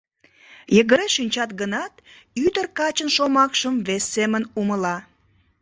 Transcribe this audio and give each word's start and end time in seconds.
Йыгыре 0.75 1.07
шинчат 1.15 1.51
гынат, 1.59 1.93
ӱдыр 2.45 2.67
качын 2.77 3.09
шомакшым 3.15 3.75
вес 3.87 4.03
семын 4.13 4.43
умыла. 4.59 4.97